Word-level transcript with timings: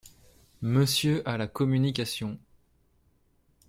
Monsieur 0.63 1.21
a 1.29 1.37
la 1.37 1.45
communication. 1.45 2.39